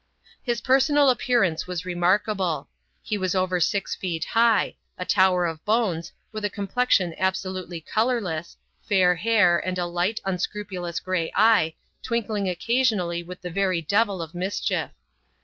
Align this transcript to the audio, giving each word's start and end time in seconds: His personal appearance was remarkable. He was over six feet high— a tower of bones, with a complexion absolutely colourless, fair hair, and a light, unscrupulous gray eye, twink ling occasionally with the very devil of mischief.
His 0.41 0.61
personal 0.61 1.11
appearance 1.11 1.67
was 1.67 1.85
remarkable. 1.85 2.67
He 3.03 3.19
was 3.19 3.35
over 3.35 3.59
six 3.59 3.93
feet 3.93 4.25
high— 4.25 4.75
a 4.97 5.05
tower 5.05 5.45
of 5.45 5.63
bones, 5.63 6.11
with 6.31 6.43
a 6.43 6.49
complexion 6.49 7.13
absolutely 7.19 7.81
colourless, 7.81 8.57
fair 8.81 9.13
hair, 9.13 9.59
and 9.59 9.77
a 9.77 9.85
light, 9.85 10.19
unscrupulous 10.25 10.99
gray 10.99 11.31
eye, 11.35 11.75
twink 12.01 12.29
ling 12.29 12.49
occasionally 12.49 13.21
with 13.21 13.41
the 13.43 13.51
very 13.51 13.79
devil 13.83 14.23
of 14.23 14.33
mischief. 14.33 14.89